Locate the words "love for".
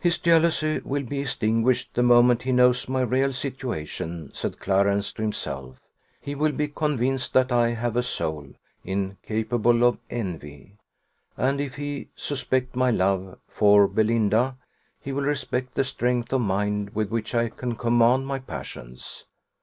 12.90-13.88